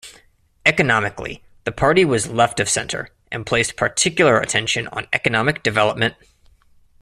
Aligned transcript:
Economically, 0.65 1.43
the 1.63 1.71
party 1.71 2.03
was 2.03 2.27
left 2.27 2.59
of 2.59 2.67
centre, 2.67 3.09
and 3.31 3.45
placed 3.45 3.75
particular 3.75 4.39
attention 4.39 4.87
on 4.87 5.05
economic 5.13 5.61
development. 5.61 6.15